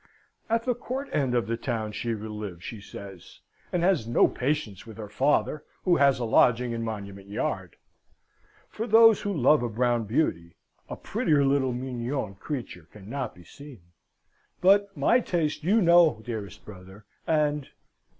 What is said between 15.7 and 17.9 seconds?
know, dearest brother, and..."